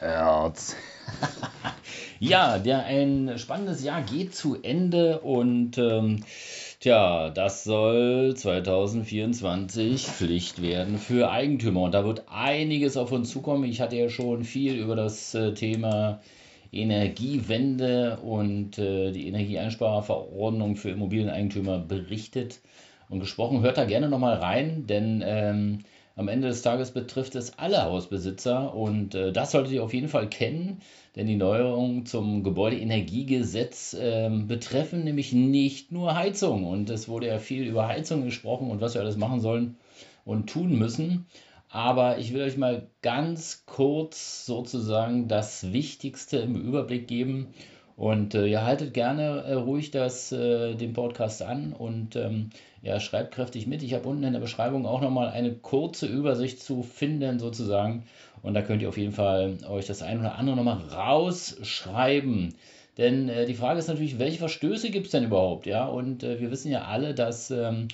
Herz. 0.00 0.76
ja, 2.20 2.58
der, 2.58 2.84
ein 2.84 3.38
spannendes 3.38 3.82
Jahr 3.82 4.02
geht 4.02 4.34
zu 4.34 4.56
Ende 4.62 5.20
und 5.20 5.78
ähm, 5.78 6.24
tja, 6.80 7.30
das 7.30 7.64
soll 7.64 8.34
2024 8.36 10.06
Pflicht 10.06 10.62
werden 10.62 10.98
für 10.98 11.30
Eigentümer. 11.30 11.82
Und 11.82 11.94
da 11.94 12.04
wird 12.04 12.24
einiges 12.28 12.96
auf 12.96 13.12
uns 13.12 13.30
zukommen. 13.30 13.64
Ich 13.64 13.80
hatte 13.80 13.96
ja 13.96 14.08
schon 14.08 14.44
viel 14.44 14.74
über 14.74 14.94
das 14.94 15.34
äh, 15.34 15.54
Thema 15.54 16.20
Energiewende 16.70 18.18
und 18.22 18.78
äh, 18.78 19.10
die 19.10 19.26
Energieeinsparverordnung 19.26 20.76
für 20.76 20.90
Immobilieneigentümer 20.90 21.78
berichtet 21.78 22.60
und 23.08 23.20
gesprochen. 23.20 23.62
Hört 23.62 23.78
da 23.78 23.84
gerne 23.84 24.08
nochmal 24.08 24.36
rein, 24.36 24.86
denn 24.86 25.24
ähm, 25.26 25.84
am 26.18 26.26
Ende 26.26 26.48
des 26.48 26.62
Tages 26.62 26.90
betrifft 26.90 27.36
es 27.36 27.60
alle 27.60 27.84
Hausbesitzer 27.84 28.74
und 28.74 29.14
äh, 29.14 29.30
das 29.30 29.52
solltet 29.52 29.72
ihr 29.72 29.84
auf 29.84 29.94
jeden 29.94 30.08
Fall 30.08 30.28
kennen, 30.28 30.80
denn 31.14 31.28
die 31.28 31.36
Neuerungen 31.36 32.06
zum 32.06 32.42
Gebäudeenergiegesetz 32.42 33.94
äh, 33.94 34.28
betreffen 34.28 35.04
nämlich 35.04 35.32
nicht 35.32 35.92
nur 35.92 36.16
Heizung 36.16 36.66
und 36.66 36.90
es 36.90 37.08
wurde 37.08 37.28
ja 37.28 37.38
viel 37.38 37.62
über 37.62 37.86
Heizung 37.86 38.24
gesprochen 38.24 38.68
und 38.68 38.80
was 38.80 38.94
wir 38.94 39.00
alles 39.00 39.16
machen 39.16 39.38
sollen 39.38 39.76
und 40.24 40.50
tun 40.50 40.76
müssen. 40.76 41.26
Aber 41.68 42.18
ich 42.18 42.32
will 42.34 42.42
euch 42.42 42.56
mal 42.56 42.88
ganz 43.00 43.62
kurz 43.66 44.44
sozusagen 44.44 45.28
das 45.28 45.72
Wichtigste 45.72 46.38
im 46.38 46.56
Überblick 46.56 47.06
geben. 47.06 47.54
Und 47.98 48.36
äh, 48.36 48.46
ihr 48.46 48.64
haltet 48.64 48.94
gerne 48.94 49.42
äh, 49.42 49.54
ruhig 49.54 49.90
das, 49.90 50.30
äh, 50.30 50.76
den 50.76 50.92
Podcast 50.92 51.42
an 51.42 51.72
und 51.72 52.14
ähm, 52.14 52.50
ja, 52.80 53.00
schreibt 53.00 53.34
kräftig 53.34 53.66
mit. 53.66 53.82
Ich 53.82 53.92
habe 53.92 54.08
unten 54.08 54.22
in 54.22 54.34
der 54.34 54.40
Beschreibung 54.40 54.86
auch 54.86 55.00
nochmal 55.00 55.30
eine 55.30 55.52
kurze 55.52 56.06
Übersicht 56.06 56.62
zu 56.62 56.84
finden, 56.84 57.40
sozusagen. 57.40 58.04
Und 58.40 58.54
da 58.54 58.62
könnt 58.62 58.82
ihr 58.82 58.88
auf 58.88 58.98
jeden 58.98 59.10
Fall 59.10 59.58
euch 59.68 59.86
das 59.86 60.02
ein 60.02 60.20
oder 60.20 60.36
andere 60.36 60.54
nochmal 60.54 60.76
rausschreiben. 60.76 62.54
Denn 62.98 63.28
äh, 63.28 63.46
die 63.46 63.54
Frage 63.54 63.80
ist 63.80 63.88
natürlich, 63.88 64.20
welche 64.20 64.38
Verstöße 64.38 64.90
gibt 64.90 65.06
es 65.06 65.12
denn 65.12 65.24
überhaupt? 65.24 65.66
Ja, 65.66 65.86
und 65.86 66.22
äh, 66.22 66.38
wir 66.38 66.52
wissen 66.52 66.70
ja 66.70 66.82
alle, 66.82 67.14
dass 67.16 67.50
ähm, 67.50 67.88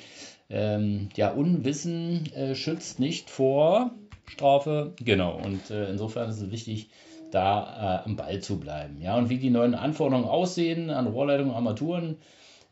ähm, 0.51 1.09
ja, 1.17 1.31
Unwissen 1.31 2.31
äh, 2.35 2.55
schützt 2.55 3.01
nicht 3.01 3.31
vor 3.31 3.91
Strafe. 4.27 4.93
Genau, 5.03 5.41
und 5.43 5.71
insofern 5.71 6.29
ist 6.29 6.43
es 6.43 6.51
wichtig, 6.51 6.91
da 7.35 8.03
äh, 8.05 8.09
am 8.09 8.17
Ball 8.17 8.41
zu 8.41 8.61
bleiben. 8.61 9.01
Ja, 9.01 9.17
und 9.17 9.29
wie 9.29 9.39
die 9.39 9.51
neuen 9.51 9.75
Anforderungen 9.75 10.29
aussehen 10.29 10.91
an 10.91 11.07
Rohrleitungen, 11.07 11.55
Armaturen, 11.55 12.17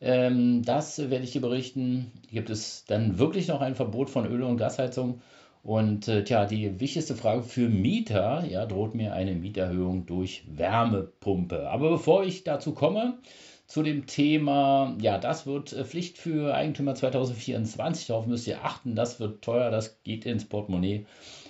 ähm, 0.01 0.63
das 0.65 0.99
werde 0.99 1.25
ich 1.25 1.33
dir 1.33 1.41
berichten. 1.41 2.13
Gibt 2.31 2.51
es 2.51 2.85
dann 2.87 3.19
wirklich 3.19 3.49
noch 3.49 3.61
ein 3.61 3.75
Verbot 3.75 4.11
von 4.11 4.27
Öl- 4.27 4.43
und 4.43 4.57
Gasheizung? 4.57 5.21
Und 5.63 6.09
äh, 6.09 6.25
tja, 6.25 6.45
die 6.45 6.81
wichtigste 6.81 7.15
Frage 7.15 7.43
für 7.43 7.69
Mieter, 7.69 8.45
ja, 8.45 8.67
droht 8.67 8.95
mir 8.95 9.13
eine 9.15 9.35
Mieterhöhung 9.35 10.07
durch 10.07 10.45
Wärmepumpe. 10.49 11.71
Aber 11.71 11.91
bevor 11.91 12.25
ich 12.25 12.43
dazu 12.43 12.73
komme, 12.73 13.19
zu 13.67 13.83
dem 13.83 14.07
Thema, 14.07 14.97
ja, 15.01 15.19
das 15.19 15.47
wird 15.47 15.73
äh, 15.73 15.85
Pflicht 15.85 16.19
für 16.19 16.55
Eigentümer 16.55 16.95
2024. 16.95 18.09
Darauf 18.09 18.27
müsst 18.27 18.47
ihr 18.49 18.65
achten, 18.65 18.97
das 18.97 19.21
wird 19.21 19.43
teuer, 19.43 19.71
das 19.71 20.03
geht 20.03 20.27
ins 20.27 20.45
Portemonnaie. 20.45 21.07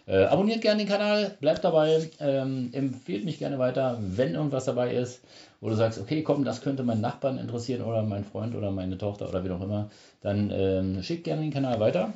Äh, 0.07 0.25
abonniert 0.25 0.63
gerne 0.63 0.79
den 0.79 0.89
Kanal, 0.89 1.37
bleibt 1.41 1.65
dabei, 1.65 2.11
ähm, 2.19 2.71
empfehlt 2.73 3.25
mich 3.25 3.39
gerne 3.39 3.59
weiter, 3.59 3.99
wenn 4.01 4.35
irgendwas 4.35 4.65
dabei 4.65 4.95
ist, 4.95 5.23
wo 5.61 5.69
du 5.69 5.77
sagst, 5.77 6.01
okay, 6.01 6.23
komm, 6.23 6.45
das 6.45 6.61
könnte 6.61 6.83
meinen 6.83 7.01
Nachbarn 7.01 7.39
interessieren 7.39 7.83
oder 7.83 8.03
mein 8.03 8.25
Freund 8.25 8.57
oder 8.57 8.73
meine 8.73 8.99
Tochter 8.99 9.29
oder 9.29 9.45
wie 9.45 9.51
auch 9.51 9.63
immer, 9.63 9.91
dann 10.21 10.51
ähm, 10.53 11.03
schickt 11.03 11.25
gerne 11.25 11.43
den 11.43 11.53
Kanal 11.53 11.79
weiter. 11.79 12.13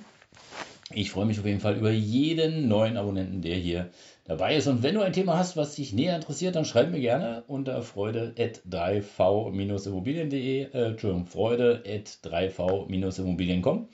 Ich 0.93 1.11
freue 1.11 1.27
mich 1.27 1.39
auf 1.39 1.47
jeden 1.47 1.61
Fall 1.61 1.77
über 1.77 1.91
jeden 1.91 2.69
neuen 2.69 2.97
Abonnenten, 2.97 3.43
der 3.43 3.57
hier 3.57 3.91
dabei 4.25 4.57
ist. 4.57 4.67
Und 4.69 4.83
wenn 4.83 4.95
du 4.95 5.03
ein 5.03 5.13
Thema 5.13 5.37
hast, 5.39 5.57
was 5.57 5.75
dich 5.75 5.93
näher 5.93 6.17
interessiert, 6.17 6.57
dann 6.57 6.65
schreib 6.65 6.91
mir 6.91 7.01
gerne 7.01 7.45
unter 7.49 7.83
freude.3v-immobilien.de, 7.83 10.63
äh, 10.63 10.87
Entschuldigung, 10.91 11.27
freude.3v-immobilien.com. 11.27 13.89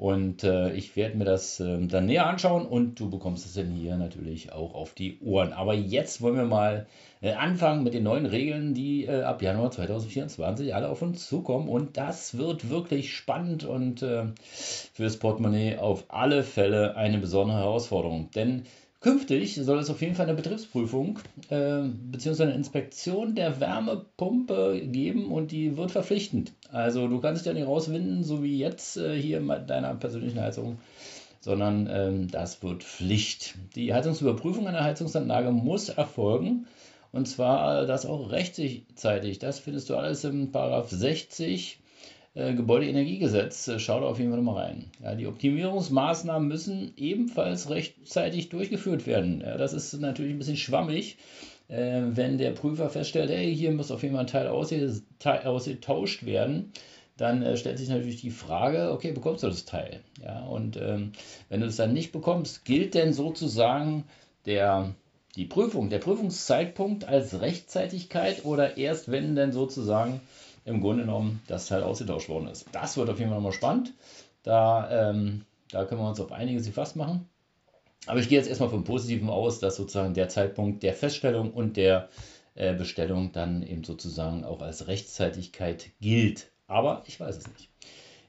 Und 0.00 0.44
äh, 0.44 0.72
ich 0.72 0.96
werde 0.96 1.18
mir 1.18 1.26
das 1.26 1.60
äh, 1.60 1.86
dann 1.86 2.06
näher 2.06 2.26
anschauen 2.26 2.64
und 2.64 2.98
du 2.98 3.10
bekommst 3.10 3.44
es 3.44 3.52
dann 3.52 3.70
hier 3.70 3.98
natürlich 3.98 4.50
auch 4.50 4.72
auf 4.74 4.94
die 4.94 5.20
Ohren. 5.20 5.52
Aber 5.52 5.74
jetzt 5.74 6.22
wollen 6.22 6.36
wir 6.36 6.46
mal 6.46 6.86
äh, 7.20 7.32
anfangen 7.32 7.84
mit 7.84 7.92
den 7.92 8.04
neuen 8.04 8.24
Regeln, 8.24 8.72
die 8.72 9.04
äh, 9.04 9.20
ab 9.20 9.42
Januar 9.42 9.70
2024 9.70 10.74
alle 10.74 10.88
auf 10.88 11.02
uns 11.02 11.28
zukommen. 11.28 11.68
Und 11.68 11.98
das 11.98 12.38
wird 12.38 12.70
wirklich 12.70 13.14
spannend 13.14 13.64
und 13.64 14.00
äh, 14.00 14.24
für 14.40 15.02
das 15.02 15.18
Portemonnaie 15.18 15.76
auf 15.76 16.06
alle 16.08 16.44
Fälle 16.44 16.96
eine 16.96 17.18
besondere 17.18 17.58
Herausforderung. 17.58 18.30
Denn 18.34 18.62
Künftig 19.00 19.54
soll 19.54 19.78
es 19.78 19.88
auf 19.88 20.02
jeden 20.02 20.14
Fall 20.14 20.26
eine 20.26 20.34
Betriebsprüfung 20.34 21.20
äh, 21.48 21.80
bzw. 21.84 22.42
eine 22.42 22.54
Inspektion 22.54 23.34
der 23.34 23.58
Wärmepumpe 23.58 24.82
geben 24.84 25.32
und 25.32 25.52
die 25.52 25.78
wird 25.78 25.90
verpflichtend. 25.90 26.52
Also 26.70 27.08
du 27.08 27.18
kannst 27.18 27.40
dich 27.40 27.46
ja 27.46 27.54
nicht 27.54 27.66
rauswinden, 27.66 28.24
so 28.24 28.42
wie 28.42 28.58
jetzt 28.58 28.98
äh, 28.98 29.18
hier 29.18 29.40
mit 29.40 29.70
deiner 29.70 29.94
persönlichen 29.94 30.38
Heizung, 30.38 30.78
sondern 31.40 31.88
ähm, 31.90 32.28
das 32.30 32.62
wird 32.62 32.84
Pflicht. 32.84 33.54
Die 33.74 33.94
Heizungsüberprüfung 33.94 34.68
einer 34.68 34.84
Heizungsanlage 34.84 35.50
muss 35.50 35.88
erfolgen 35.88 36.66
und 37.10 37.26
zwar 37.26 37.86
das 37.86 38.04
auch 38.04 38.30
rechtzeitig. 38.30 39.38
Das 39.38 39.60
findest 39.60 39.88
du 39.88 39.96
alles 39.96 40.24
im 40.24 40.52
Paragraph 40.52 40.90
60 40.90 41.80
äh, 42.34 42.54
Gebäudeenergiegesetz. 42.54 43.68
Äh, 43.68 43.78
schau 43.78 44.00
da 44.00 44.06
auf 44.06 44.18
jeden 44.18 44.30
Fall 44.30 44.42
mal 44.42 44.60
rein. 44.60 44.90
Ja, 45.02 45.14
die 45.14 45.26
Optimierungsmaßnahmen 45.26 46.48
müssen 46.48 46.92
ebenfalls 46.96 47.70
rechtzeitig 47.70 48.48
durchgeführt 48.48 49.06
werden. 49.06 49.40
Ja, 49.40 49.56
das 49.56 49.72
ist 49.72 49.92
natürlich 49.94 50.32
ein 50.32 50.38
bisschen 50.38 50.56
schwammig, 50.56 51.18
äh, 51.68 52.02
wenn 52.04 52.38
der 52.38 52.52
Prüfer 52.52 52.90
feststellt, 52.90 53.30
hey, 53.30 53.54
hier 53.54 53.72
muss 53.72 53.90
auf 53.90 54.02
jeden 54.02 54.14
Fall 54.14 54.24
ein 54.24 55.00
Teil 55.18 55.46
ausgetauscht 55.46 56.24
werden. 56.24 56.72
Dann 57.16 57.42
äh, 57.42 57.56
stellt 57.56 57.78
sich 57.78 57.88
natürlich 57.88 58.20
die 58.20 58.30
Frage, 58.30 58.92
okay, 58.92 59.12
bekommst 59.12 59.42
du 59.42 59.48
das 59.48 59.66
Teil? 59.66 60.00
Ja, 60.22 60.44
und 60.44 60.76
ähm, 60.76 61.12
wenn 61.48 61.60
du 61.60 61.66
es 61.66 61.76
dann 61.76 61.92
nicht 61.92 62.12
bekommst, 62.12 62.64
gilt 62.64 62.94
denn 62.94 63.12
sozusagen 63.12 64.04
der 64.46 64.94
die 65.36 65.44
Prüfung, 65.44 65.90
der 65.90 65.98
Prüfungszeitpunkt 65.98 67.04
als 67.04 67.40
Rechtzeitigkeit 67.40 68.44
oder 68.44 68.76
erst 68.76 69.12
wenn 69.12 69.36
denn 69.36 69.52
sozusagen 69.52 70.20
im 70.70 70.80
Grunde 70.80 71.04
genommen 71.04 71.42
das 71.46 71.66
Teil 71.66 71.82
ausgetauscht 71.82 72.28
worden 72.28 72.48
ist. 72.48 72.66
Das 72.72 72.96
wird 72.96 73.10
auf 73.10 73.18
jeden 73.18 73.30
Fall 73.30 73.38
nochmal 73.38 73.52
spannend. 73.52 73.92
Da, 74.42 75.10
ähm, 75.10 75.44
da 75.70 75.84
können 75.84 76.00
wir 76.00 76.08
uns 76.08 76.20
auf 76.20 76.32
einiges 76.32 76.66
gefasst 76.66 76.96
machen. 76.96 77.28
Aber 78.06 78.20
ich 78.20 78.28
gehe 78.28 78.38
jetzt 78.38 78.48
erstmal 78.48 78.70
vom 78.70 78.84
Positiven 78.84 79.28
aus, 79.28 79.58
dass 79.58 79.76
sozusagen 79.76 80.14
der 80.14 80.28
Zeitpunkt 80.28 80.82
der 80.82 80.94
Feststellung 80.94 81.52
und 81.52 81.76
der 81.76 82.08
äh, 82.54 82.74
Bestellung 82.74 83.32
dann 83.32 83.62
eben 83.62 83.84
sozusagen 83.84 84.44
auch 84.44 84.62
als 84.62 84.86
Rechtzeitigkeit 84.86 85.90
gilt. 86.00 86.50
Aber 86.66 87.02
ich 87.06 87.20
weiß 87.20 87.36
es 87.36 87.46
nicht. 87.48 87.68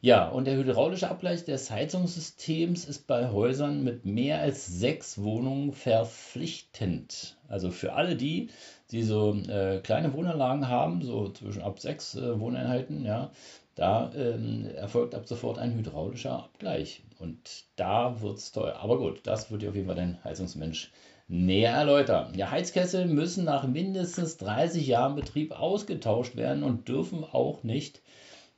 Ja, 0.03 0.29
und 0.29 0.45
der 0.45 0.57
hydraulische 0.57 1.09
Abgleich 1.12 1.45
des 1.45 1.69
Heizungssystems 1.69 2.85
ist 2.85 3.06
bei 3.06 3.29
Häusern 3.29 3.84
mit 3.84 4.03
mehr 4.03 4.41
als 4.41 4.66
sechs 4.66 5.22
Wohnungen 5.22 5.73
verpflichtend. 5.73 7.38
Also 7.48 7.69
für 7.69 7.94
alle 7.94 8.15
die, 8.15 8.50
die 8.89 9.03
so 9.03 9.36
äh, 9.36 9.80
kleine 9.80 10.13
Wohnanlagen 10.13 10.68
haben, 10.68 11.03
so 11.03 11.30
zwischen 11.30 11.62
ab 11.62 11.80
sechs 11.80 12.15
äh, 12.15 12.39
Wohneinheiten, 12.39 13.06
ja, 13.06 13.30
da 13.75 14.12
ähm, 14.15 14.65
erfolgt 14.75 15.13
ab 15.13 15.27
sofort 15.27 15.59
ein 15.59 15.75
hydraulischer 15.75 16.45
Abgleich. 16.45 17.03
Und 17.19 17.65
da 17.75 18.21
wird 18.21 18.39
es 18.39 18.51
teuer. 18.51 18.77
Aber 18.77 18.98
gut, 18.98 19.21
das 19.27 19.51
wird 19.51 19.62
dir 19.62 19.69
auf 19.69 19.75
jeden 19.75 19.86
Fall 19.86 19.95
dein 19.95 20.24
Heizungsmensch 20.24 20.92
näher 21.27 21.74
erläutern. 21.74 22.33
Ja, 22.36 22.50
Heizkessel 22.50 23.06
müssen 23.06 23.44
nach 23.44 23.68
mindestens 23.68 24.38
30 24.38 24.88
Jahren 24.88 25.15
Betrieb 25.15 25.51
ausgetauscht 25.51 26.36
werden 26.38 26.63
und 26.63 26.88
dürfen 26.88 27.24
auch 27.24 27.62
nicht 27.62 28.01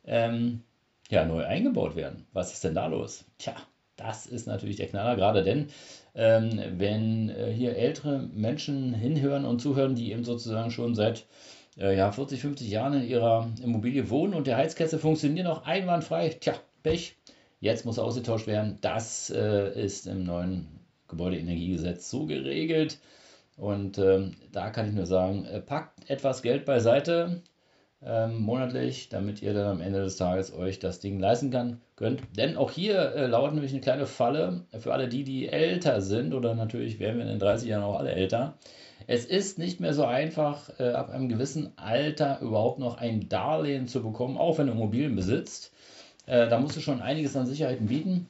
ähm, 0.06 0.64
ja, 1.14 1.26
neu 1.26 1.46
eingebaut 1.46 1.96
werden. 1.96 2.26
Was 2.34 2.54
ist 2.54 2.64
denn 2.64 2.74
da 2.74 2.88
los? 2.88 3.24
Tja, 3.38 3.56
das 3.96 4.26
ist 4.26 4.48
natürlich 4.48 4.78
der 4.78 4.88
Knaller, 4.88 5.16
gerade 5.16 5.44
denn, 5.44 5.68
ähm, 6.16 6.60
wenn 6.78 7.30
äh, 7.30 7.52
hier 7.54 7.76
ältere 7.76 8.28
Menschen 8.34 8.94
hinhören 8.94 9.46
und 9.46 9.60
zuhören, 9.60 9.96
die 9.96 10.12
eben 10.12 10.24
sozusagen 10.24 10.72
schon 10.72 10.96
seit 10.96 11.26
äh, 11.78 11.96
ja, 11.96 12.12
40, 12.12 12.42
50 12.42 12.70
Jahren 12.70 12.94
in 12.94 13.08
ihrer 13.08 13.48
Immobilie 13.62 14.10
wohnen 14.10 14.34
und 14.34 14.48
der 14.48 14.58
Heizkessel 14.58 14.98
funktioniert 14.98 15.46
noch 15.46 15.66
einwandfrei, 15.66 16.30
tja, 16.30 16.56
Pech, 16.82 17.16
jetzt 17.60 17.86
muss 17.86 18.00
ausgetauscht 18.00 18.48
werden. 18.48 18.80
Das 18.82 19.30
äh, 19.30 19.80
ist 19.80 20.08
im 20.08 20.24
neuen 20.24 20.68
Gebäudeenergiegesetz 21.08 22.10
so 22.10 22.26
geregelt. 22.26 23.00
Und 23.56 24.00
ähm, 24.00 24.36
da 24.52 24.72
kann 24.72 24.88
ich 24.88 24.94
nur 24.94 25.06
sagen, 25.06 25.46
äh, 25.46 25.62
packt 25.62 26.10
etwas 26.10 26.42
Geld 26.42 26.66
beiseite 26.66 27.44
ähm, 28.06 28.42
monatlich, 28.42 29.10
damit 29.10 29.42
ihr 29.42 29.54
dann 29.54 29.68
am 29.68 29.82
Ende 29.82 30.02
des 30.02 30.18
Tages 30.18 30.54
euch 30.54 30.80
das 30.80 31.00
Ding 31.00 31.20
leisten 31.20 31.52
kann, 31.52 31.82
könnt. 31.96 32.22
Denn 32.38 32.58
auch 32.58 32.72
hier 32.72 33.14
äh, 33.16 33.28
lauert 33.28 33.54
nämlich 33.54 33.72
eine 33.72 33.82
kleine 33.82 34.06
Falle 34.06 34.66
für 34.78 34.94
alle 34.94 35.08
die, 35.08 35.24
die 35.24 35.50
älter 35.50 36.02
sind 36.02 36.34
oder 36.34 36.56
natürlich 36.56 37.00
werden 37.00 37.18
wir 37.18 37.24
in 37.24 37.32
den 37.32 37.40
30 37.40 37.70
Jahren 37.70 37.84
auch 37.84 37.98
alle 37.98 38.12
älter. 38.12 38.58
Es 39.08 39.26
ist 39.26 39.60
nicht 39.60 39.80
mehr 39.80 39.94
so 39.94 40.06
einfach, 40.06 40.80
äh, 40.80 40.92
ab 40.92 41.10
einem 41.10 41.30
gewissen 41.30 41.74
Alter 41.78 42.40
überhaupt 42.42 42.80
noch 42.80 42.98
ein 42.98 43.28
Darlehen 43.28 43.88
zu 43.88 44.02
bekommen, 44.02 44.38
auch 44.38 44.58
wenn 44.58 44.68
du 44.68 44.74
Immobilien 44.74 45.16
besitzt. 45.16 45.72
Äh, 46.26 46.48
da 46.48 46.60
musst 46.60 46.78
du 46.78 46.82
schon 46.82 47.02
einiges 47.02 47.36
an 47.36 47.46
Sicherheiten 47.46 47.88
bieten. 47.88 48.28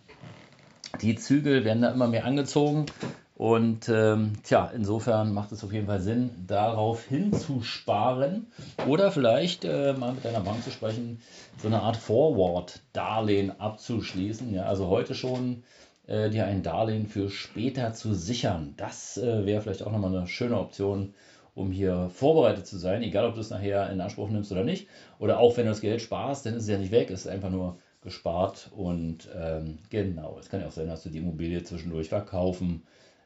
Die 1.01 1.15
Zügel 1.15 1.65
werden 1.65 1.81
da 1.81 1.91
immer 1.91 2.07
mehr 2.07 2.25
angezogen. 2.25 2.85
Und 3.35 3.89
ähm, 3.89 4.33
tja, 4.43 4.71
insofern 4.75 5.33
macht 5.33 5.51
es 5.51 5.63
auf 5.63 5.73
jeden 5.73 5.87
Fall 5.87 6.01
Sinn, 6.01 6.29
darauf 6.45 7.05
hinzusparen 7.05 8.45
oder 8.87 9.11
vielleicht 9.11 9.65
äh, 9.65 9.93
mal 9.93 10.13
mit 10.13 10.23
deiner 10.23 10.41
Bank 10.41 10.63
zu 10.63 10.69
sprechen, 10.69 11.19
so 11.57 11.67
eine 11.67 11.81
Art 11.81 11.97
Forward-Darlehen 11.97 13.59
abzuschließen. 13.59 14.53
Ja, 14.53 14.65
also 14.65 14.87
heute 14.87 15.15
schon 15.15 15.63
äh, 16.05 16.29
dir 16.29 16.45
ein 16.45 16.61
Darlehen 16.61 17.07
für 17.07 17.29
später 17.29 17.93
zu 17.93 18.13
sichern. 18.13 18.75
Das 18.77 19.17
äh, 19.17 19.45
wäre 19.47 19.61
vielleicht 19.61 19.81
auch 19.81 19.91
nochmal 19.91 20.15
eine 20.15 20.27
schöne 20.27 20.59
Option, 20.59 21.15
um 21.55 21.71
hier 21.71 22.11
vorbereitet 22.13 22.67
zu 22.67 22.77
sein, 22.77 23.01
egal 23.01 23.25
ob 23.25 23.33
du 23.33 23.41
es 23.41 23.49
nachher 23.49 23.89
in 23.89 23.99
Anspruch 23.99 24.29
nimmst 24.29 24.51
oder 24.51 24.63
nicht. 24.63 24.87
Oder 25.17 25.39
auch 25.39 25.57
wenn 25.57 25.65
du 25.65 25.71
das 25.71 25.81
Geld 25.81 26.01
sparst, 26.01 26.45
dann 26.45 26.53
ist 26.53 26.63
es 26.63 26.69
ja 26.69 26.77
nicht 26.77 26.91
weg, 26.91 27.09
es 27.09 27.21
ist 27.21 27.27
einfach 27.27 27.49
nur 27.49 27.77
gespart. 28.01 28.69
Und 28.75 29.27
ähm, 29.35 29.79
genau, 29.89 30.37
es 30.39 30.49
kann 30.49 30.61
ja 30.61 30.67
auch 30.67 30.71
sein, 30.71 30.87
dass 30.87 31.01
du 31.01 31.09
die 31.09 31.17
Immobilie 31.17 31.63
zwischendurch 31.63 32.09
verkaufen 32.09 32.83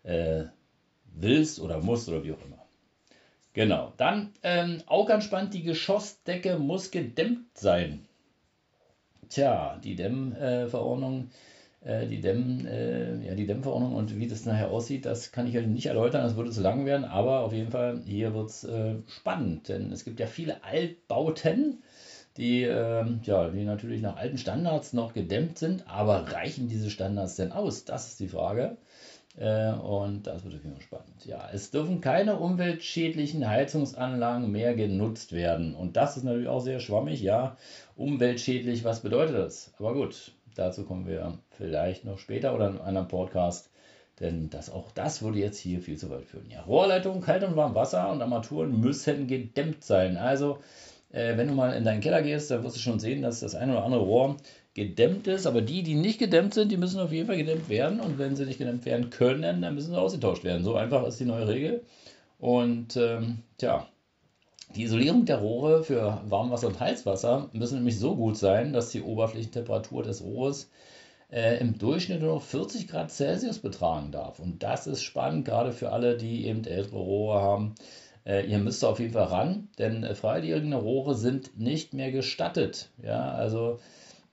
äh, 0.08 0.46
willst 1.14 1.60
oder 1.60 1.82
musst 1.82 2.10
oder 2.10 2.24
wie 2.24 2.32
auch 2.32 2.46
immer. 2.46 2.66
Genau, 3.54 3.94
dann 3.98 4.34
ähm, 4.44 4.82
auch 4.86 5.08
ganz 5.08 5.24
spannend, 5.24 5.54
die 5.54 5.64
Geschossdecke 5.64 6.60
muss 6.60 6.92
gedämmt 6.92 7.58
sein. 7.58 8.06
Tja, 9.30 9.80
die 9.84 9.96
Dämmverordnung, 9.96 11.32
äh, 11.82 12.06
die, 12.06 12.22
Dämm, 12.22 12.66
äh, 12.66 13.26
ja, 13.26 13.36
die 13.36 13.48
Dämmverordnung 13.48 13.96
und 13.96 14.18
wie 14.18 14.28
das 14.28 14.46
nachher 14.46 14.70
aussieht, 14.70 15.06
das 15.06 15.32
kann 15.32 15.48
ich 15.48 15.58
euch 15.58 15.68
nicht 15.68 15.88
erläutern, 15.88 16.24
das 16.24 16.36
würde 16.36 16.52
zu 16.52 16.62
lang 16.62 16.86
werden, 16.86 17.04
aber 17.04 17.42
auf 17.42 17.52
jeden 17.52 17.72
Fall 17.72 18.02
hier 18.06 18.34
wird 18.34 18.50
es 18.50 18.64
äh, 18.64 18.96
spannend, 19.08 19.70
denn 19.70 19.92
es 19.92 20.06
gibt 20.06 20.20
ja 20.20 20.28
viele 20.28 20.64
Altbauten, 20.64 21.82
die, 22.38 22.62
ähm, 22.62 23.22
ja, 23.24 23.50
die 23.50 23.66
natürlich 23.66 24.02
nach 24.02 24.18
alten 24.18 24.38
Standards 24.38 24.94
noch 24.94 25.14
gedämmt 25.14 25.58
sind, 25.58 25.88
aber 25.88 26.32
reichen 26.32 26.70
diese 26.70 26.92
Standards 26.92 27.36
denn 27.36 27.52
aus? 27.52 27.86
Das 27.86 28.10
ist 28.10 28.20
die 28.20 28.28
Frage. 28.28 28.78
Äh, 29.38 29.72
und 29.72 30.26
das 30.26 30.44
wird 30.44 30.56
auf 30.56 30.64
jeden 30.64 30.76
Fall 30.76 30.84
spannend. 30.84 31.26
Ja, 31.26 31.48
es 31.54 31.70
dürfen 31.72 32.02
keine 32.02 32.38
umweltschädlichen 32.38 33.48
Heizungsanlagen 33.48 34.52
mehr 34.52 34.76
genutzt 34.76 35.32
werden. 35.32 35.76
Und 35.76 35.96
das 35.96 36.18
ist 36.18 36.24
natürlich 36.24 36.48
auch 36.48 36.60
sehr 36.60 36.80
schwammig. 36.80 37.22
Ja, 37.22 37.56
umweltschädlich, 37.96 38.84
was 38.84 39.02
bedeutet 39.02 39.36
das? 39.36 39.74
Aber 39.78 39.94
gut, 39.94 40.32
dazu 40.56 40.86
kommen 40.86 41.06
wir 41.06 41.38
vielleicht 41.52 42.04
noch 42.04 42.18
später 42.18 42.56
oder 42.56 42.70
in 42.70 42.80
einem 42.80 43.08
Podcast. 43.08 43.70
Denn 44.20 44.50
das, 44.50 44.72
auch 44.72 44.92
das 44.92 45.22
würde 45.22 45.38
jetzt 45.38 45.60
hier 45.60 45.80
viel 45.80 45.98
zu 45.98 46.10
weit 46.10 46.26
führen. 46.26 46.50
Ja, 46.50 46.62
Rohrleitungen, 46.64 47.22
kalt 47.22 47.44
und 47.44 47.56
warm 47.56 47.76
Wasser 47.76 48.12
und 48.12 48.22
Armaturen 48.22 48.80
müssen 48.80 49.28
gedämmt 49.28 49.84
sein. 49.84 50.18
Also, 50.18 50.58
äh, 51.12 51.38
wenn 51.38 51.48
du 51.48 51.54
mal 51.54 51.74
in 51.74 51.84
deinen 51.84 52.02
Keller 52.02 52.24
gehst, 52.24 52.50
dann 52.50 52.64
wirst 52.64 52.78
du 52.78 52.80
schon 52.80 53.00
sehen, 53.00 53.22
dass 53.22 53.42
das 53.42 53.54
ein 53.54 53.70
oder 53.70 53.84
andere 53.84 54.02
Rohr 54.02 54.38
gedämmt 54.78 55.28
ist. 55.28 55.46
Aber 55.46 55.62
die, 55.62 55.84
die 55.84 55.96
nicht 55.96 56.20
gedämmt 56.20 56.54
sind, 56.54 56.72
die 56.72 56.78
müssen 56.78 57.02
auf 57.02 57.12
jeden 57.12 57.28
Fall 57.28 57.36
gedämmt 57.36 57.68
werden. 57.68 58.00
Und 58.00 58.18
wenn 58.18 58.36
sie 58.36 58.46
nicht 58.46 58.60
gedämmt 58.60 58.86
werden 58.86 59.10
können, 59.10 59.62
dann 59.62 59.76
müssen 59.76 59.92
sie 59.92 60.00
ausgetauscht 60.00 60.46
werden. 60.46 60.64
So 60.64 60.76
einfach 60.76 61.06
ist 61.06 61.20
die 61.20 61.26
neue 61.26 61.48
Regel. 61.48 61.84
Und 62.40 62.96
ähm, 62.96 63.40
tja, 63.58 63.88
die 64.76 64.84
Isolierung 64.84 65.26
der 65.26 65.40
Rohre 65.40 65.84
für 65.84 66.22
Warmwasser 66.30 66.68
und 66.68 66.80
Heißwasser 66.80 67.50
müssen 67.54 67.80
nämlich 67.80 67.98
so 67.98 68.16
gut 68.16 68.38
sein, 68.38 68.72
dass 68.72 68.92
die 68.92 69.02
Oberflächentemperatur 69.02 70.04
des 70.04 70.24
Rohres 70.24 70.70
äh, 71.32 71.60
im 71.60 71.80
Durchschnitt 71.80 72.22
nur 72.22 72.36
noch 72.36 72.44
40 72.44 72.88
Grad 72.88 73.12
Celsius 73.12 73.58
betragen 73.58 74.12
darf. 74.12 74.40
Und 74.40 74.62
das 74.62 74.86
ist 74.86 75.02
spannend, 75.02 75.46
gerade 75.46 75.72
für 75.72 75.92
alle, 75.92 76.18
die 76.18 76.46
eben 76.46 76.64
ältere 76.66 77.00
Rohre 77.00 77.42
haben. 77.42 77.76
Äh, 78.26 78.46
ihr 78.46 78.60
müsst 78.60 78.86
auf 78.86 79.00
jeden 79.00 79.14
Fall 79.14 79.24
ran, 79.24 79.70
denn 79.80 80.04
äh, 80.04 80.14
freiliegende 80.14 80.78
Rohre 80.78 81.16
sind 81.16 81.58
nicht 81.60 81.96
mehr 81.96 82.12
gestattet. 82.12 82.90
Ja, 83.02 83.32
also 83.32 83.80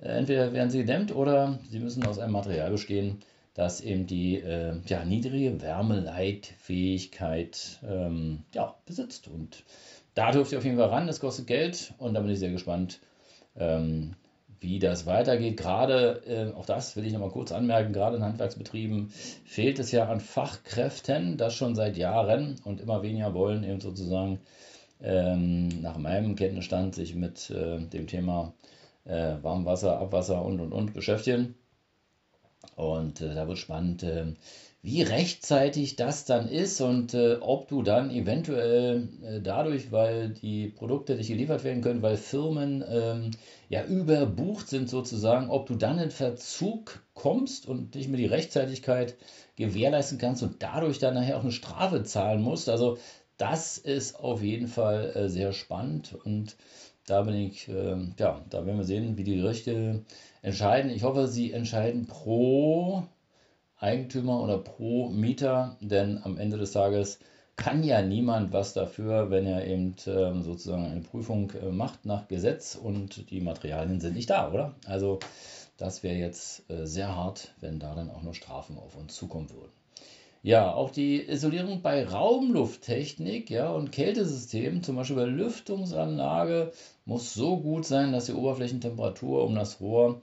Entweder 0.04 0.52
werden 0.52 0.70
sie 0.70 0.78
gedämmt 0.78 1.12
oder 1.14 1.58
sie 1.70 1.80
müssen 1.80 2.06
aus 2.06 2.18
einem 2.18 2.32
Material 2.32 2.70
bestehen, 2.70 3.20
das 3.54 3.80
eben 3.80 4.06
die 4.06 4.36
äh, 4.36 4.74
ja, 4.86 5.04
niedrige 5.04 5.60
Wärmeleitfähigkeit 5.62 7.80
ähm, 7.88 8.44
ja, 8.52 8.74
besitzt. 8.84 9.28
Und 9.28 9.64
da 10.14 10.30
dürft 10.30 10.52
ihr 10.52 10.58
auf 10.58 10.64
jeden 10.64 10.76
Fall 10.76 10.88
ran, 10.88 11.06
das 11.06 11.20
kostet 11.20 11.46
Geld 11.46 11.94
und 11.98 12.12
da 12.14 12.20
bin 12.20 12.30
ich 12.30 12.38
sehr 12.38 12.50
gespannt, 12.50 13.00
ähm, 13.56 14.14
wie 14.60 14.78
das 14.78 15.06
weitergeht. 15.06 15.56
Gerade, 15.56 16.22
äh, 16.26 16.52
auch 16.54 16.66
das 16.66 16.96
will 16.96 17.06
ich 17.06 17.14
nochmal 17.14 17.30
kurz 17.30 17.50
anmerken, 17.50 17.94
gerade 17.94 18.16
in 18.16 18.24
Handwerksbetrieben 18.24 19.08
fehlt 19.44 19.78
es 19.78 19.90
ja 19.90 20.06
an 20.08 20.20
Fachkräften, 20.20 21.38
das 21.38 21.54
schon 21.54 21.74
seit 21.74 21.96
Jahren 21.96 22.56
und 22.64 22.78
immer 22.80 23.02
weniger 23.02 23.32
wollen 23.32 23.64
eben 23.64 23.80
sozusagen 23.80 24.40
ähm, 25.02 25.68
nach 25.80 25.96
meinem 25.96 26.36
Kenntnisstand 26.36 26.94
sich 26.94 27.14
mit 27.14 27.48
äh, 27.50 27.80
dem 27.80 28.06
Thema 28.06 28.52
äh, 28.62 28.83
Warmwasser, 29.04 29.98
Abwasser 29.98 30.44
und 30.44 30.60
und 30.60 30.72
und 30.72 30.94
beschäftigen. 30.94 31.54
Und 32.76 33.20
äh, 33.20 33.34
da 33.34 33.46
wird 33.46 33.58
spannend, 33.58 34.02
äh, 34.02 34.34
wie 34.82 35.00
rechtzeitig 35.00 35.96
das 35.96 36.26
dann 36.26 36.46
ist 36.46 36.80
und 36.82 37.14
äh, 37.14 37.36
ob 37.40 37.68
du 37.68 37.82
dann 37.82 38.10
eventuell 38.10 39.08
äh, 39.22 39.40
dadurch, 39.40 39.92
weil 39.92 40.30
die 40.30 40.68
Produkte 40.68 41.14
nicht 41.14 41.28
geliefert 41.28 41.64
werden 41.64 41.82
können, 41.82 42.02
weil 42.02 42.18
Firmen 42.18 42.84
ähm, 42.86 43.30
ja 43.70 43.84
überbucht 43.84 44.68
sind 44.68 44.90
sozusagen, 44.90 45.48
ob 45.48 45.66
du 45.66 45.74
dann 45.74 45.98
in 45.98 46.10
Verzug 46.10 47.02
kommst 47.14 47.66
und 47.66 47.94
nicht 47.94 48.08
mehr 48.08 48.18
die 48.18 48.26
Rechtzeitigkeit 48.26 49.14
gewährleisten 49.56 50.18
kannst 50.18 50.42
und 50.42 50.62
dadurch 50.62 50.98
dann 50.98 51.14
nachher 51.14 51.38
auch 51.38 51.44
eine 51.44 51.52
Strafe 51.52 52.02
zahlen 52.02 52.42
musst. 52.42 52.68
Also 52.68 52.98
das 53.38 53.78
ist 53.78 54.20
auf 54.20 54.42
jeden 54.42 54.68
Fall 54.68 55.12
äh, 55.14 55.28
sehr 55.30 55.52
spannend 55.52 56.14
und 56.24 56.56
da 57.06 57.22
bin 57.22 57.34
ich, 57.34 57.68
äh, 57.68 57.96
ja, 58.18 58.40
da 58.50 58.66
werden 58.66 58.78
wir 58.78 58.84
sehen, 58.84 59.16
wie 59.16 59.24
die 59.24 59.36
Gerichte 59.36 60.04
entscheiden. 60.42 60.90
Ich 60.90 61.02
hoffe, 61.02 61.28
sie 61.28 61.52
entscheiden 61.52 62.06
pro 62.06 63.04
Eigentümer 63.78 64.42
oder 64.42 64.58
pro 64.58 65.08
Mieter, 65.08 65.76
denn 65.80 66.20
am 66.22 66.38
Ende 66.38 66.56
des 66.56 66.72
Tages 66.72 67.18
kann 67.56 67.84
ja 67.84 68.02
niemand 68.02 68.52
was 68.52 68.72
dafür, 68.72 69.30
wenn 69.30 69.46
er 69.46 69.66
eben 69.66 69.94
äh, 70.06 70.42
sozusagen 70.42 70.86
eine 70.86 71.02
Prüfung 71.02 71.50
äh, 71.52 71.70
macht 71.70 72.04
nach 72.04 72.26
Gesetz 72.28 72.74
und 72.74 73.30
die 73.30 73.40
Materialien 73.40 74.00
sind 74.00 74.14
nicht 74.14 74.30
da, 74.30 74.50
oder? 74.50 74.74
Also 74.86 75.20
das 75.76 76.02
wäre 76.02 76.16
jetzt 76.16 76.68
äh, 76.70 76.86
sehr 76.86 77.14
hart, 77.14 77.54
wenn 77.60 77.78
da 77.78 77.94
dann 77.94 78.10
auch 78.10 78.22
noch 78.22 78.34
Strafen 78.34 78.78
auf 78.78 78.96
uns 78.96 79.14
zukommen 79.14 79.50
würden. 79.50 79.83
Ja, 80.44 80.74
auch 80.74 80.90
die 80.90 81.26
Isolierung 81.26 81.80
bei 81.80 82.06
Raumlufttechnik 82.06 83.48
ja, 83.48 83.70
und 83.70 83.92
Kältesystemen, 83.92 84.82
zum 84.82 84.96
Beispiel 84.96 85.16
bei 85.16 85.24
Lüftungsanlage, 85.24 86.70
muss 87.06 87.32
so 87.32 87.56
gut 87.60 87.86
sein, 87.86 88.12
dass 88.12 88.26
die 88.26 88.34
Oberflächentemperatur 88.34 89.42
um 89.42 89.54
das 89.54 89.80
Rohr 89.80 90.20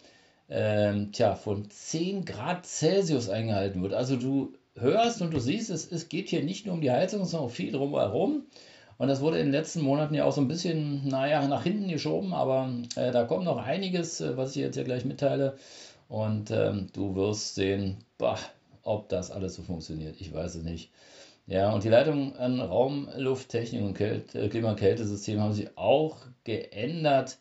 ähm, 0.47 1.11
tja, 1.11 1.33
von 1.33 1.67
10 1.67 2.23
Grad 2.25 2.67
Celsius 2.67 3.29
eingehalten 3.29 3.81
wird. 3.81 3.93
Also 3.93 4.15
du 4.15 4.53
hörst 4.75 5.23
und 5.23 5.33
du 5.33 5.39
siehst, 5.39 5.71
es, 5.71 5.91
es 5.91 6.07
geht 6.07 6.29
hier 6.29 6.43
nicht 6.43 6.67
nur 6.67 6.75
um 6.75 6.81
die 6.81 6.91
Heizung, 6.91 7.25
sondern 7.25 7.49
auch 7.49 7.53
viel 7.53 7.71
drumherum. 7.71 8.43
Und 8.99 9.07
das 9.07 9.21
wurde 9.21 9.39
in 9.39 9.47
den 9.47 9.51
letzten 9.53 9.81
Monaten 9.81 10.13
ja 10.13 10.25
auch 10.25 10.33
so 10.33 10.41
ein 10.41 10.47
bisschen, 10.47 11.07
naja, 11.07 11.47
nach 11.47 11.63
hinten 11.63 11.87
geschoben, 11.87 12.35
aber 12.35 12.69
äh, 12.95 13.11
da 13.11 13.23
kommt 13.23 13.45
noch 13.45 13.57
einiges, 13.57 14.21
äh, 14.21 14.37
was 14.37 14.51
ich 14.55 14.61
jetzt 14.61 14.77
ja 14.77 14.83
gleich 14.83 15.03
mitteile. 15.03 15.57
Und 16.09 16.51
ähm, 16.51 16.89
du 16.93 17.15
wirst 17.15 17.55
sehen, 17.55 17.97
bah, 18.19 18.37
ob 18.83 19.09
das 19.09 19.31
alles 19.31 19.55
so 19.55 19.63
funktioniert, 19.63 20.19
ich 20.19 20.33
weiß 20.33 20.55
es 20.55 20.63
nicht. 20.63 20.91
Ja, 21.47 21.73
und 21.73 21.83
die 21.83 21.89
Leitung 21.89 22.35
an 22.37 22.61
Raumlufttechnik 22.61 23.81
und 23.81 23.93
Kälte, 23.93 24.47
Klima- 24.49 24.69
und 24.69 24.79
Kältesystem 24.79 25.39
haben 25.41 25.53
sie 25.53 25.69
auch 25.75 26.17
geändert. 26.43 27.39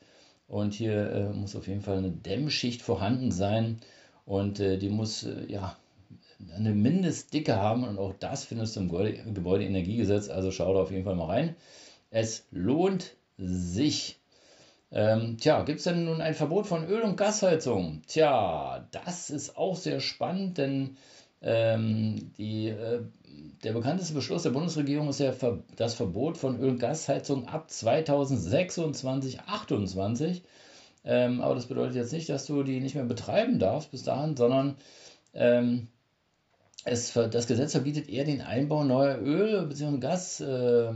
Und 0.48 0.74
hier 0.74 1.12
äh, 1.12 1.32
muss 1.32 1.54
auf 1.54 1.68
jeden 1.68 1.82
Fall 1.82 1.98
eine 1.98 2.10
Dämmschicht 2.10 2.82
vorhanden 2.82 3.30
sein. 3.30 3.80
Und 4.24 4.58
äh, 4.58 4.78
die 4.78 4.88
muss 4.88 5.24
äh, 5.24 5.46
ja 5.46 5.76
eine 6.56 6.74
Mindestdicke 6.74 7.56
haben. 7.56 7.84
Und 7.84 7.98
auch 7.98 8.14
das 8.18 8.44
findest 8.44 8.74
du 8.74 8.80
im 8.80 9.34
Gebäudeenergiegesetz. 9.34 10.28
Also 10.28 10.50
schau 10.50 10.74
da 10.74 10.80
auf 10.80 10.90
jeden 10.90 11.04
Fall 11.04 11.14
mal 11.14 11.26
rein. 11.26 11.54
Es 12.10 12.46
lohnt 12.50 13.14
sich. 13.38 14.18
Ähm, 14.92 15.36
tja, 15.38 15.62
gibt 15.62 15.78
es 15.78 15.84
denn 15.84 16.04
nun 16.04 16.20
ein 16.20 16.34
Verbot 16.34 16.66
von 16.66 16.84
Öl- 16.84 17.02
und 17.02 17.16
Gasheizung? 17.16 18.02
Tja, 18.08 18.88
das 18.90 19.30
ist 19.30 19.56
auch 19.56 19.76
sehr 19.76 20.00
spannend, 20.00 20.58
denn 20.58 20.96
ähm, 21.42 22.32
die, 22.38 22.68
äh, 22.68 23.02
der 23.64 23.72
bekannteste 23.72 24.14
Beschluss 24.14 24.42
der 24.42 24.50
Bundesregierung 24.50 25.08
ist 25.08 25.20
ja 25.20 25.32
das 25.76 25.94
Verbot 25.94 26.36
von 26.36 26.58
Öl- 26.60 26.70
und 26.70 26.78
Gasheizung 26.78 27.46
ab 27.48 27.70
2026, 27.70 29.38
2028. 29.38 30.42
Ähm, 31.04 31.40
aber 31.40 31.54
das 31.54 31.66
bedeutet 31.66 31.96
jetzt 31.96 32.12
nicht, 32.12 32.28
dass 32.28 32.46
du 32.46 32.62
die 32.62 32.80
nicht 32.80 32.94
mehr 32.94 33.04
betreiben 33.04 33.58
darfst 33.58 33.90
bis 33.90 34.02
dahin, 34.02 34.36
sondern 34.36 34.76
ähm, 35.32 35.88
es, 36.84 37.12
das 37.12 37.46
Gesetz 37.46 37.72
verbietet 37.72 38.08
eher 38.08 38.24
den 38.24 38.40
Einbau 38.40 38.84
neuer 38.84 39.18
Öl- 39.18 39.66
bzw. 39.66 39.98
Gas- 39.98 40.40
äh, 40.40 40.92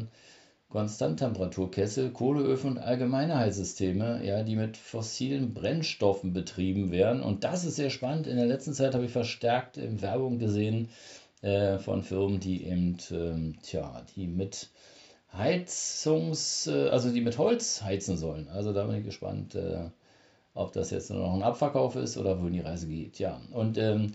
Konstanttemperaturkessel, 0.75 2.11
Kohleöfen 2.11 2.73
und 2.73 2.79
allgemeine 2.79 3.39
Heizsysteme, 3.39 4.25
ja, 4.25 4.43
die 4.43 4.57
mit 4.57 4.77
fossilen 4.77 5.55
Brennstoffen 5.55 6.33
betrieben 6.33 6.91
werden. 6.91 7.23
Und 7.23 7.45
das 7.45 7.65
ist 7.65 7.77
sehr 7.77 7.91
spannend. 7.91 8.27
In 8.27 8.37
der 8.37 8.47
letzten 8.47 8.73
Zeit 8.73 8.93
habe 8.93 9.05
ich 9.05 9.13
verstärkt 9.13 9.77
in 9.77 10.03
Werbung 10.03 10.41
gesehen 10.41 10.89
äh, 11.43 11.79
von 11.79 12.03
Firmen, 12.03 12.41
die 12.41 12.67
eben, 12.67 12.97
ähm, 13.13 13.55
tja, 13.63 14.05
die 14.17 14.27
mit 14.27 14.71
Heizungs-, 15.33 16.69
äh, 16.69 16.89
also 16.89 17.13
die 17.13 17.21
mit 17.21 17.39
Holz 17.39 17.83
heizen 17.83 18.17
sollen. 18.17 18.49
Also 18.49 18.73
da 18.73 18.85
bin 18.85 18.97
ich 18.97 19.05
gespannt. 19.05 19.55
Äh, 19.55 19.91
ob 20.55 20.73
das 20.73 20.91
jetzt 20.91 21.11
nur 21.11 21.21
noch 21.21 21.35
ein 21.35 21.43
Abverkauf 21.43 21.97
ist 21.97 22.17
oder 22.17 22.41
wohin 22.41 22.53
die 22.53 22.61
Reise 22.61 22.87
geht. 22.87 23.19
Ja, 23.19 23.41
und 23.51 23.77
ähm, 23.77 24.13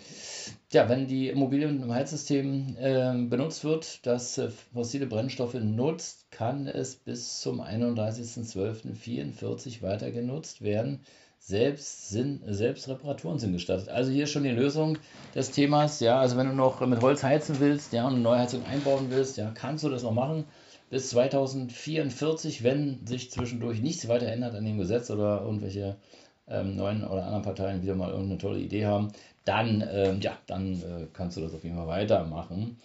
ja, 0.72 0.88
wenn 0.88 1.08
die 1.08 1.28
Immobilien 1.28 1.84
im 1.84 1.94
Heizsystem 1.94 2.78
äh, 2.80 3.12
benutzt 3.28 3.66
wird, 3.66 4.08
das 4.08 4.38
äh, 4.38 4.48
fossile 4.74 5.08
Brennstoffe 5.08 5.56
nutzt, 5.56 6.32
kann 6.32 6.68
es 6.68 6.96
bis 6.96 7.42
zum 7.42 7.60
31.12.44 7.62 9.82
weiter 9.82 10.12
genutzt 10.12 10.62
werden. 10.62 11.02
Selbst, 11.42 12.10
sind, 12.10 12.42
selbst 12.48 12.90
Reparaturen 12.90 13.40
sind 13.40 13.54
gestattet. 13.54 13.88
Also 13.90 14.12
hier 14.12 14.28
schon 14.28 14.44
die 14.44 14.50
Lösung 14.50 14.98
des 15.36 15.52
Themas. 15.52 16.02
Ja, 16.02 16.20
also 16.20 16.36
wenn 16.38 16.48
du 16.48 16.54
noch 16.54 16.86
mit 16.86 17.02
Holz 17.02 17.24
heizen 17.24 17.60
willst 17.60 17.94
ja, 17.94 18.06
und 18.06 18.14
eine 18.14 18.22
Neuheizung 18.22 18.66
einbauen 18.66 19.08
willst, 19.10 19.38
ja, 19.38 19.52
kannst 19.54 19.84
du 19.84 19.90
das 19.90 20.04
noch 20.04 20.14
machen 20.14 20.46
bis 20.90 21.10
2044, 21.10 22.64
wenn 22.64 23.06
sich 23.06 23.32
zwischendurch 23.32 23.82
nichts 23.82 24.08
weiter 24.08 24.28
ändert 24.28 24.56
an 24.56 24.66
dem 24.66 24.78
Gesetz 24.78 25.12
oder 25.12 25.42
irgendwelche 25.42 25.98
ähm, 26.50 26.76
neuen 26.76 27.04
oder 27.04 27.26
anderen 27.26 27.44
Parteien 27.44 27.82
wieder 27.82 27.96
mal 27.96 28.10
irgendeine 28.10 28.38
tolle 28.38 28.60
Idee 28.60 28.86
haben, 28.86 29.12
dann, 29.46 29.88
ähm, 29.92 30.20
ja, 30.22 30.38
dann 30.48 30.74
äh, 30.76 31.08
kannst 31.14 31.38
du 31.38 31.42
das 31.42 31.54
auf 31.54 31.64
jeden 31.64 31.78
Fall 31.78 31.88
weitermachen. 31.88 32.78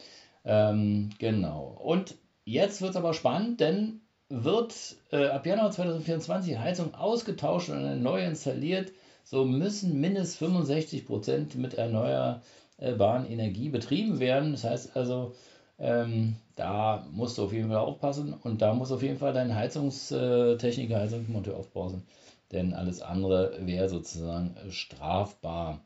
Ähm, 0.45 1.11
genau. 1.19 1.79
Und 1.83 2.15
jetzt 2.45 2.83
wird 2.83 2.93
es 2.93 2.97
aber 2.97 3.15
spannend, 3.15 3.61
denn 3.61 4.01
wird 4.29 4.97
äh, 5.13 5.27
ab 5.27 5.47
Januar 5.47 5.71
2024 5.71 6.53
die 6.53 6.59
Heizung 6.59 6.95
ausgetauscht 6.95 7.69
und 7.69 7.77
eine 7.77 7.97
neue 7.97 8.25
installiert, 8.25 8.93
so 9.25 9.45
müssen 9.45 10.01
mindestens 10.01 10.37
65 10.37 11.07
Prozent 11.07 11.55
mit 11.55 11.75
erneuerbaren 11.75 13.27
Energie 13.31 13.69
betrieben 13.69 14.19
werden. 14.21 14.53
Das 14.53 14.65
heißt 14.65 14.97
also, 14.97 15.35
ähm, 15.79 16.37
da 16.57 17.07
musst 17.11 17.39
du 17.39 17.45
auf 17.45 17.53
jeden 17.53 17.69
Fall 17.69 17.79
aufpassen 17.79 18.35
und 18.43 18.63
da 18.63 18.75
muss 18.75 18.93
auf 18.93 19.03
jeden 19.03 19.19
Fall 19.19 19.33
dein 19.33 19.55
Heizungstechniker, 19.55 21.01
Heizungsmonteur 21.01 21.57
aufpassen 21.57 22.05
denn 22.53 22.75
alles 22.75 23.03
andere 23.03 23.59
wäre 23.61 23.89
sozusagen 23.89 24.57
strafbar. 24.71 25.81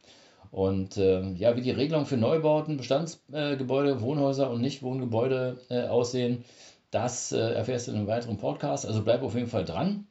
Und 0.51 0.97
äh, 0.97 1.23
ja, 1.33 1.57
wie 1.57 1.61
die 1.61 1.71
Regelungen 1.71 2.07
für 2.07 2.17
Neubauten, 2.17 2.79
Bestandsgebäude, 2.79 3.91
äh, 3.91 4.01
Wohnhäuser 4.01 4.51
und 4.51 4.61
Nichtwohngebäude 4.61 5.59
äh, 5.69 5.83
aussehen, 5.83 6.45
das 6.91 7.33
äh, 7.33 7.39
erfährst 7.39 7.87
du 7.87 7.93
in 7.93 7.99
einem 7.99 8.07
weiteren 8.07 8.39
Podcast. 8.39 8.87
Also 8.87 9.03
bleib 9.03 9.23
auf 9.23 9.35
jeden 9.35 9.49
Fall 9.49 9.65
dran. 9.65 10.07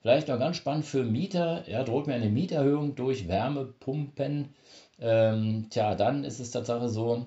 Vielleicht 0.00 0.28
noch 0.28 0.38
ganz 0.38 0.56
spannend 0.56 0.84
für 0.84 1.04
Mieter, 1.04 1.68
ja, 1.68 1.84
droht 1.84 2.06
mir 2.06 2.14
eine 2.14 2.28
Mieterhöhung 2.28 2.94
durch 2.94 3.28
Wärmepumpen. 3.28 4.54
Ähm, 5.00 5.66
tja, 5.70 5.94
dann 5.94 6.24
ist 6.24 6.40
es 6.40 6.50
Tatsache 6.50 6.88
so, 6.88 7.26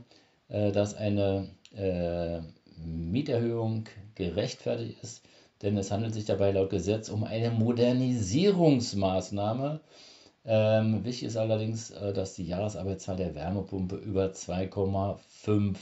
äh, 0.49 0.71
dass 0.71 0.95
eine 0.95 1.49
äh, 1.75 2.39
Mieterhöhung 2.77 3.85
gerechtfertigt 4.15 5.01
ist 5.01 5.25
denn 5.65 5.77
es 5.77 5.91
handelt 5.91 6.13
sich 6.13 6.23
dabei 6.25 6.51
laut 6.51 6.69
Gesetz 6.69 7.09
um 7.09 7.25
eine 7.25 7.51
Modernisierungsmaßnahme. 7.51 9.81
Ähm, 10.45 11.03
wichtig 11.03 11.27
ist 11.29 11.37
allerdings, 11.37 11.89
äh, 11.89 12.13
dass 12.13 12.35
die 12.35 12.45
Jahresarbeitszahl 12.45 13.15
der 13.17 13.33
Wärmepumpe 13.35 13.95
über 13.95 14.27
2,5 14.27 15.75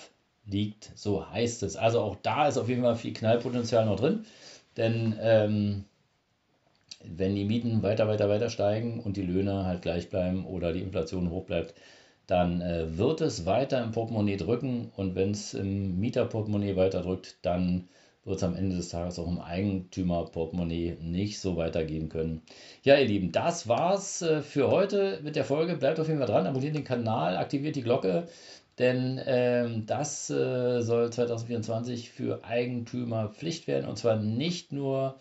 liegt. 0.46 0.92
So 0.96 1.30
heißt 1.30 1.64
es. 1.64 1.76
Also 1.76 2.00
auch 2.00 2.16
da 2.22 2.48
ist 2.48 2.58
auf 2.58 2.70
jeden 2.70 2.84
Fall 2.84 2.96
viel 2.96 3.12
Knallpotenzial 3.14 3.86
noch 3.86 4.00
drin. 4.00 4.26
Denn 4.78 5.18
ähm, 5.22 5.84
wenn 7.04 7.36
die 7.36 7.46
Mieten 7.46 7.84
weiter, 7.84 8.08
weiter, 8.08 8.30
weiter 8.30 8.50
steigen 8.50 9.02
und 9.02 9.18
die 9.18 9.22
Löhne 9.22 9.66
halt 9.66 9.82
gleich 9.82 10.10
bleiben 10.10 10.46
oder 10.46 10.72
die 10.72 10.82
Inflation 10.82 11.30
hoch 11.30 11.44
bleibt, 11.44 11.74
dann 12.28 12.62
äh, 12.62 12.98
wird 12.98 13.20
es 13.20 13.46
weiter 13.46 13.84
im 13.84 13.92
Portemonnaie 13.92 14.38
drücken. 14.38 14.94
Und 14.96 15.16
wenn 15.16 15.32
es 15.32 15.54
im 15.54 16.00
Mieterportemonnaie 16.00 16.78
weiter 16.78 17.02
drückt, 17.02 17.36
dann 17.42 17.90
wird 18.26 18.38
es 18.38 18.44
am 18.44 18.56
Ende 18.56 18.78
des 18.78 18.90
Tages 18.90 19.20
auch 19.20 19.28
im 19.28 19.40
Eigentümerportemonnaie 19.40 20.98
nicht 21.02 21.40
so 21.40 21.58
weitergehen 21.58 22.10
können. 22.10 22.42
Ja, 22.84 22.98
ihr 22.98 23.08
Lieben, 23.08 23.32
das 23.32 23.68
war's 23.68 24.22
äh, 24.22 24.42
für 24.42 24.72
heute 24.72 25.20
mit 25.24 25.36
der 25.36 25.46
Folge. 25.46 25.76
Bleibt 25.76 26.00
auf 26.00 26.08
jeden 26.08 26.20
Fall 26.20 26.28
dran, 26.28 26.48
abonniert 26.48 26.76
den 26.76 26.84
Kanal, 26.84 27.38
aktiviert 27.38 27.76
die 27.76 27.84
Glocke, 27.84 28.28
denn 28.80 29.22
ähm, 29.26 29.86
das 29.86 30.30
äh, 30.30 30.82
soll 30.82 31.12
2024 31.12 32.10
für 32.12 32.44
Eigentümer 32.44 33.30
Pflicht 33.30 33.68
werden 33.68 33.88
und 33.88 33.98
zwar 33.98 34.16
nicht 34.16 34.72
nur 34.72 35.18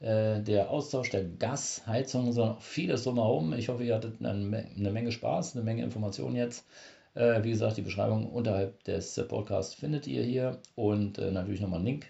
äh, 0.00 0.40
der 0.40 0.70
Austausch 0.70 1.10
der 1.10 1.24
Gasheizung, 1.24 2.32
sondern 2.32 2.56
auch 2.56 2.62
vieles 2.62 3.04
drumherum. 3.04 3.52
Ich 3.52 3.68
hoffe, 3.68 3.84
ihr 3.84 3.94
hattet 3.94 4.24
eine, 4.24 4.66
eine 4.76 4.90
Menge 4.90 5.12
Spaß, 5.12 5.54
eine 5.54 5.64
Menge 5.64 5.84
Informationen 5.84 6.36
jetzt. 6.36 6.66
Äh, 7.14 7.44
wie 7.44 7.50
gesagt, 7.50 7.76
die 7.76 7.82
Beschreibung 7.82 8.26
unterhalb 8.26 8.82
des 8.84 9.14
Podcasts 9.28 9.74
findet 9.74 10.06
ihr 10.06 10.22
hier 10.22 10.58
und 10.74 11.18
äh, 11.18 11.30
natürlich 11.30 11.60
nochmal 11.60 11.78
einen 11.78 11.86
Link 11.86 12.06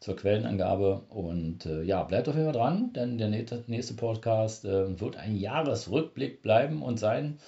zur 0.00 0.16
Quellenangabe. 0.16 1.02
Und 1.08 1.66
äh, 1.66 1.82
ja, 1.82 2.02
bleibt 2.02 2.28
auf 2.28 2.34
jeden 2.34 2.46
Fall 2.46 2.60
dran, 2.60 2.92
denn 2.92 3.18
der 3.18 3.28
nächste 3.28 3.94
Podcast 3.94 4.64
äh, 4.64 5.00
wird 5.00 5.16
ein 5.16 5.36
Jahresrückblick 5.36 6.42
bleiben 6.42 6.82
und 6.82 6.98
sein. 6.98 7.38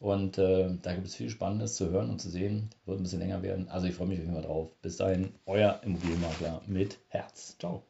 Und 0.00 0.38
äh, 0.38 0.70
da 0.82 0.94
gibt 0.94 1.08
es 1.08 1.16
viel 1.16 1.28
Spannendes 1.30 1.76
zu 1.76 1.90
hören 1.90 2.10
und 2.10 2.20
zu 2.20 2.30
sehen. 2.30 2.70
Wird 2.86 3.00
ein 3.00 3.02
bisschen 3.02 3.20
länger 3.20 3.42
werden. 3.42 3.68
Also 3.68 3.86
ich 3.86 3.94
freue 3.94 4.08
mich 4.08 4.18
auf 4.18 4.24
jeden 4.24 4.34
Fall 4.34 4.44
drauf. 4.44 4.70
Bis 4.80 4.96
dahin, 4.96 5.34
euer 5.46 5.80
Immobilienmakler 5.84 6.62
mit 6.66 6.98
Herz. 7.08 7.56
Ciao. 7.58 7.87